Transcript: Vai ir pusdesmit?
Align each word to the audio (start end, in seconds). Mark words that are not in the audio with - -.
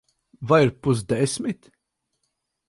Vai 0.51 0.59
ir 0.65 0.71
pusdesmit? 0.83 1.61